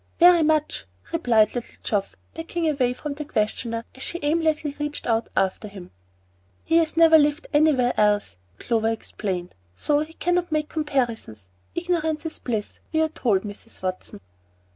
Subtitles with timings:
[0.19, 5.29] "Very much," replied little Geoff, backing away from the questioner, as she aimlessly reached out
[5.37, 5.91] after him.
[6.63, 11.49] "He has never lived anywhere else," Clover explained; "so he cannot make comparisons.
[11.75, 13.83] Ignorance is bliss, we are told, Mrs.
[13.83, 14.21] Watson."